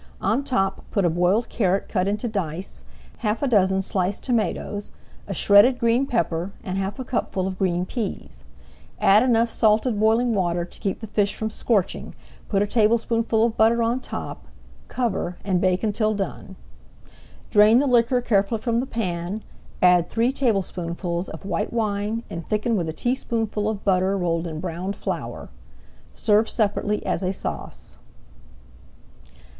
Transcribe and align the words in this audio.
On 0.19 0.43
top 0.43 0.83
put 0.89 1.05
a 1.05 1.11
boiled 1.11 1.47
carrot 1.49 1.87
cut 1.87 2.07
into 2.07 2.27
dice, 2.27 2.85
half 3.19 3.43
a 3.43 3.47
dozen 3.47 3.83
sliced 3.83 4.23
tomatoes, 4.23 4.89
a 5.27 5.33
shredded 5.35 5.77
green 5.77 6.07
pepper, 6.07 6.51
and 6.63 6.75
half 6.79 6.97
a 6.97 7.03
cupful 7.03 7.45
of 7.45 7.59
green 7.59 7.85
peas. 7.85 8.43
Add 8.99 9.21
enough 9.21 9.51
salted 9.51 9.99
boiling 9.99 10.33
water 10.33 10.65
to 10.65 10.79
keep 10.79 11.01
the 11.01 11.05
fish 11.05 11.35
from 11.35 11.51
scorching, 11.51 12.15
put 12.49 12.63
a 12.63 12.65
tablespoonful 12.65 13.45
of 13.45 13.55
butter 13.57 13.83
on 13.83 13.99
top, 13.99 14.47
cover, 14.87 15.37
and 15.43 15.61
bake 15.61 15.83
until 15.83 16.15
done. 16.15 16.55
Drain 17.51 17.77
the 17.77 17.85
liquor 17.85 18.21
carefully 18.21 18.59
from 18.59 18.79
the 18.79 18.87
pan, 18.87 19.43
add 19.83 20.09
three 20.09 20.33
tablespoonfuls 20.33 21.29
of 21.29 21.45
white 21.45 21.71
wine, 21.71 22.23
and 22.27 22.43
thicken 22.49 22.75
with 22.75 22.89
a 22.89 22.91
teaspoonful 22.91 23.69
of 23.69 23.85
butter 23.85 24.17
rolled 24.17 24.47
in 24.47 24.59
browned 24.59 24.95
flour. 24.95 25.49
Serve 26.11 26.49
separately 26.49 27.05
as 27.05 27.21
a 27.21 27.31
sauce. 27.31 27.99